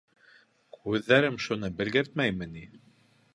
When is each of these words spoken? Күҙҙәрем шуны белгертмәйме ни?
Күҙҙәрем 0.77 1.37
шуны 1.49 1.71
белгертмәйме 1.83 2.49
ни? 2.55 2.65